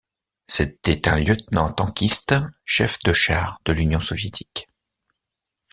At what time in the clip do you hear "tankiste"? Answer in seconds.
1.71-2.33